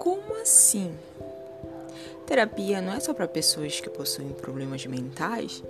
[0.00, 0.96] Como assim?
[2.26, 5.62] Terapia não é só para pessoas que possuem problemas mentais,